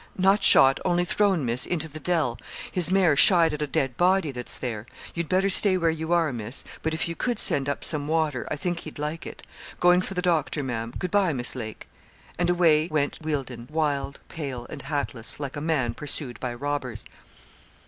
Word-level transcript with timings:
'Not 0.17 0.43
shot; 0.43 0.79
only 0.83 1.05
thrown, 1.05 1.45
Miss, 1.45 1.67
into 1.67 1.87
the 1.87 1.99
Dell; 1.99 2.39
his 2.71 2.91
mare 2.91 3.15
shied 3.15 3.53
at 3.53 3.61
a 3.61 3.67
dead 3.67 3.97
body 3.97 4.31
that's 4.31 4.57
there. 4.57 4.87
You'd 5.13 5.29
better 5.29 5.47
stay 5.47 5.77
where 5.77 5.91
you 5.91 6.11
are, 6.11 6.33
Miss; 6.33 6.63
but 6.81 6.95
if 6.95 7.07
you 7.07 7.13
could 7.15 7.37
send 7.37 7.69
up 7.69 7.83
some 7.83 8.07
water, 8.07 8.47
I 8.49 8.55
think 8.55 8.79
he'd 8.79 8.97
like 8.97 9.27
it. 9.27 9.43
Going 9.79 10.01
for 10.01 10.15
the 10.15 10.21
doctor, 10.23 10.63
Ma'am; 10.63 10.91
good 10.97 11.11
bye, 11.11 11.33
Miss 11.33 11.53
Lake.' 11.55 11.87
And 12.39 12.49
away 12.49 12.87
went 12.87 13.19
Wealdon, 13.21 13.67
wild, 13.71 14.19
pale, 14.27 14.65
and 14.71 14.81
hatless, 14.81 15.39
like 15.39 15.55
a 15.55 15.61
man 15.61 15.93
pursued 15.93 16.39
by 16.39 16.55
robbers. 16.55 17.05